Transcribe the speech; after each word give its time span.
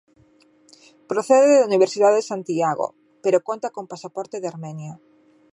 Procede 1.11 1.53
da 1.57 1.67
Universidade 1.71 2.19
de 2.19 2.29
Santiago, 2.31 2.87
pero 3.23 3.45
conta 3.47 3.73
con 3.75 3.85
pasaporte 3.93 4.37
de 4.39 4.49
Armenia. 4.53 4.93